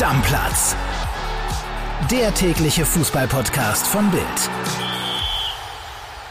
[0.00, 0.74] Stammplatz.
[2.10, 4.24] Der tägliche Fußballpodcast von Bild.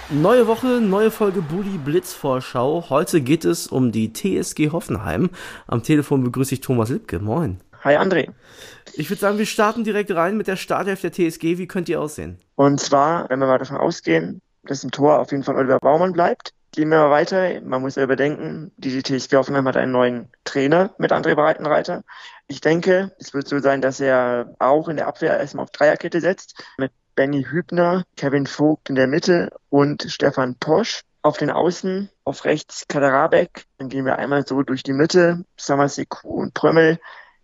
[0.10, 2.86] Neue Woche, neue Folge Bully Blitz Vorschau.
[2.90, 5.30] Heute geht es um die TSG Hoffenheim.
[5.68, 7.20] Am Telefon begrüße ich Thomas Lipke.
[7.20, 7.60] Moin.
[7.84, 8.32] Hi André.
[8.96, 11.60] Ich würde sagen, wir starten direkt rein mit der Startelf der TSG.
[11.60, 12.40] Wie könnt ihr aussehen?
[12.56, 16.14] Und zwar, wenn wir mal davon ausgehen, dass im Tor auf jeden Fall Oliver Baumann
[16.14, 16.56] bleibt.
[16.72, 17.62] Gehen wir mal weiter.
[17.62, 22.04] Man muss ja überdenken, die TSG Hoffenheim hat einen neuen Trainer mit André Breitenreiter.
[22.48, 26.22] Ich denke, es wird so sein, dass er auch in der Abwehr erstmal auf Dreierkette
[26.22, 26.64] setzt.
[26.78, 31.02] Mit Benny Hübner, Kevin Vogt in der Mitte und Stefan Posch.
[31.22, 33.66] Auf den Außen, auf rechts Kaderabek.
[33.78, 35.44] Dann gehen wir einmal so durch die Mitte.
[35.58, 37.00] Samaseku und Prömmel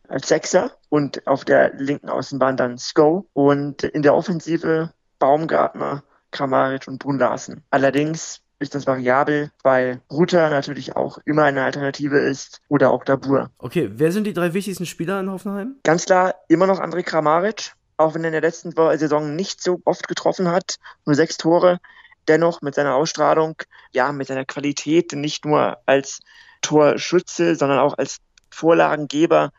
[0.08, 0.72] als Sechser.
[0.90, 3.28] Und auf der linken Außenbahn dann Sko.
[3.34, 7.66] Und in der Offensive Baumgartner, Kramaric und Brun Larsen.
[7.70, 13.50] Allerdings ist das variabel, weil Ruter natürlich auch immer eine Alternative ist oder auch Dabur.
[13.58, 15.76] Okay, wer sind die drei wichtigsten Spieler in Hoffenheim?
[15.84, 19.82] Ganz klar immer noch André Kramaric, auch wenn er in der letzten Saison nicht so
[19.86, 21.80] oft getroffen hat, nur sechs Tore.
[22.28, 23.56] Dennoch mit seiner Ausstrahlung,
[23.92, 26.22] ja, mit seiner Qualität, nicht nur als
[26.62, 28.18] Torschütze, sondern auch als
[28.50, 29.52] Vorlagengeber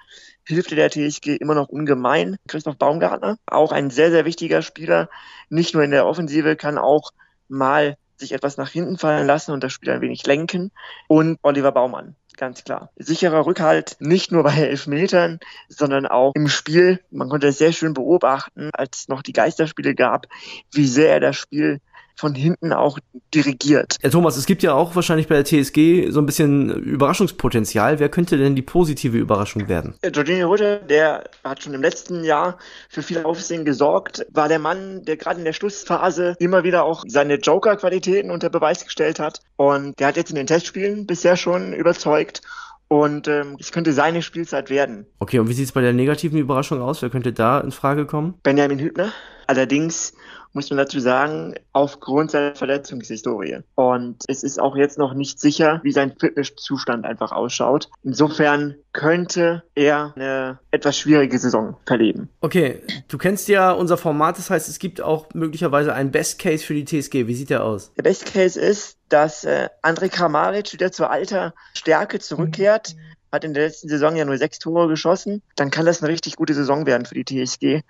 [0.44, 2.36] hilft der TSG immer noch ungemein.
[2.48, 5.08] Christoph Baumgartner, auch ein sehr, sehr wichtiger Spieler,
[5.48, 7.10] nicht nur in der Offensive, kann auch
[7.48, 10.72] mal sich etwas nach hinten fallen lassen und das Spiel ein wenig lenken.
[11.08, 12.90] Und Oliver Baumann, ganz klar.
[12.96, 17.00] Sicherer Rückhalt, nicht nur bei Elfmetern, sondern auch im Spiel.
[17.10, 20.26] Man konnte es sehr schön beobachten, als es noch die Geisterspiele gab,
[20.72, 21.80] wie sehr er das Spiel
[22.16, 22.98] von hinten auch
[23.34, 23.96] dirigiert.
[24.00, 27.98] Herr Thomas, es gibt ja auch wahrscheinlich bei der TSG so ein bisschen Überraschungspotenzial.
[27.98, 29.94] Wer könnte denn die positive Überraschung werden?
[30.02, 32.58] Jorginho Rutter, der hat schon im letzten Jahr
[32.88, 37.04] für viel Aufsehen gesorgt, war der Mann, der gerade in der Schlussphase immer wieder auch
[37.06, 39.40] seine Joker-Qualitäten unter Beweis gestellt hat.
[39.56, 42.40] Und der hat jetzt in den Testspielen bisher schon überzeugt.
[42.88, 45.06] Und ähm, es könnte seine Spielzeit werden.
[45.18, 47.02] Okay, und wie sieht es bei der negativen Überraschung aus?
[47.02, 48.34] Wer könnte da in Frage kommen?
[48.44, 49.12] Benjamin Hübner.
[49.48, 50.12] Allerdings
[50.56, 53.58] muss man dazu sagen, aufgrund seiner Verletzungshistorie.
[53.74, 57.90] Und es ist auch jetzt noch nicht sicher, wie sein Fitnesszustand einfach ausschaut.
[58.02, 62.30] Insofern könnte er eine etwas schwierige Saison verleben.
[62.40, 66.64] Okay, du kennst ja unser Format, das heißt, es gibt auch möglicherweise einen Best Case
[66.64, 67.26] für die TSG.
[67.26, 67.92] Wie sieht der aus?
[67.92, 72.94] Der Best Case ist, dass äh, André Kramaric wieder zur alter Stärke zurückkehrt.
[72.96, 76.10] Mhm hat in der letzten Saison ja nur sechs Tore geschossen, dann kann das eine
[76.12, 77.82] richtig gute Saison werden für die TSG.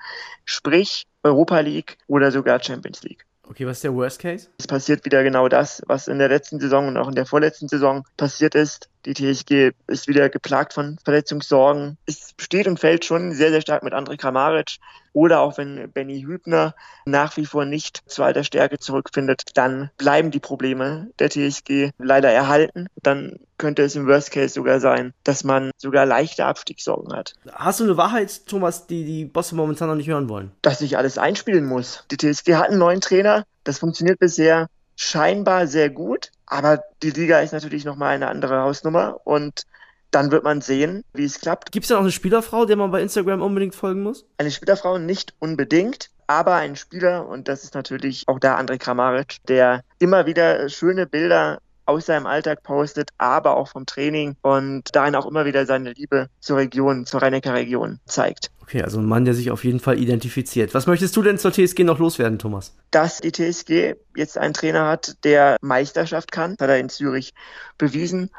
[0.44, 3.26] Sprich, Europa League oder sogar Champions League.
[3.48, 4.48] Okay, was ist der Worst Case?
[4.58, 7.68] Es passiert wieder genau das, was in der letzten Saison und auch in der vorletzten
[7.68, 8.90] Saison passiert ist.
[9.06, 11.96] Die TSG ist wieder geplagt von Verletzungssorgen.
[12.06, 14.78] Es steht und fällt schon sehr, sehr stark mit André Kramaric.
[15.12, 16.74] Oder auch wenn Benny Hübner
[17.06, 22.30] nach wie vor nicht zu alter Stärke zurückfindet, dann bleiben die Probleme der TSG leider
[22.30, 22.88] erhalten.
[23.02, 27.32] Dann könnte es im Worst Case sogar sein, dass man sogar leichte Abstiegssorgen hat.
[27.50, 30.50] Hast du eine Wahrheit, Thomas, die die Bosse momentan noch nicht hören wollen?
[30.60, 32.04] Dass sich alles einspielen muss.
[32.10, 33.44] Die TSG hat einen neuen Trainer.
[33.64, 36.30] Das funktioniert bisher scheinbar sehr gut.
[36.46, 39.64] Aber die Liga ist natürlich nochmal eine andere Hausnummer und
[40.10, 41.72] dann wird man sehen, wie es klappt.
[41.72, 44.24] Gibt es da auch eine Spielerfrau, der man bei Instagram unbedingt folgen muss?
[44.38, 49.38] Eine Spielerfrau nicht unbedingt, aber ein Spieler, und das ist natürlich auch da André Kramaric,
[49.48, 55.14] der immer wieder schöne Bilder aus seinem Alltag postet, aber auch vom Training und darin
[55.14, 58.50] auch immer wieder seine Liebe zur Region, zur rhein region zeigt.
[58.62, 60.74] Okay, also ein Mann, der sich auf jeden Fall identifiziert.
[60.74, 62.74] Was möchtest du denn zur TSG noch loswerden, Thomas?
[62.90, 67.32] Dass die TSG jetzt einen Trainer hat, der Meisterschaft kann, hat er in Zürich
[67.78, 68.30] bewiesen.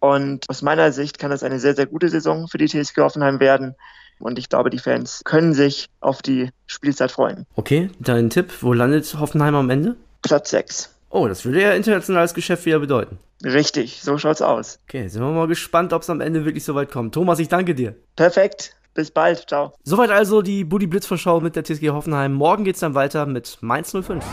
[0.00, 3.38] Und aus meiner Sicht kann das eine sehr, sehr gute Saison für die TSG Hoffenheim
[3.38, 3.76] werden.
[4.18, 7.46] Und ich glaube, die Fans können sich auf die Spielzeit freuen.
[7.54, 9.96] Okay, dein Tipp, wo landet Hoffenheim am Ende?
[10.22, 10.90] Platz 6.
[11.10, 13.18] Oh, das würde ja internationales Geschäft wieder bedeuten.
[13.44, 14.78] Richtig, so schaut's aus.
[14.88, 17.14] Okay, sind wir mal gespannt, ob es am Ende wirklich so weit kommt.
[17.14, 17.94] Thomas, ich danke dir.
[18.16, 18.74] Perfekt.
[18.94, 19.48] Bis bald.
[19.48, 19.72] Ciao.
[19.84, 22.32] Soweit also die Buddy Blitz Vorschau mit der TSG Hoffenheim.
[22.32, 24.24] Morgen geht's dann weiter mit Mainz 05.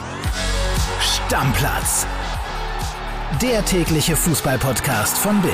[1.00, 2.08] Stammplatz.
[3.42, 5.54] Der tägliche Fußballpodcast von Bild.